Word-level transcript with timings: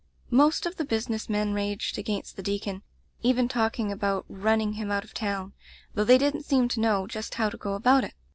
"Most 0.31 0.65
of 0.65 0.77
the 0.77 0.83
business 0.83 1.29
men 1.29 1.53
raged 1.53 1.99
against 1.99 2.35
the 2.35 2.41
deacon, 2.41 2.81
even 3.21 3.47
talking 3.47 3.91
about 3.91 4.25
running 4.27 4.73
him 4.73 4.89
out 4.89 5.03
of 5.03 5.13
town, 5.13 5.53
though 5.93 6.03
they 6.03 6.17
didn't 6.17 6.41
seem 6.41 6.67
to 6.69 6.79
know 6.79 7.05
just 7.05 7.35
how 7.35 7.51
to 7.51 7.57
go 7.57 7.75
about 7.75 8.03
it. 8.05 8.15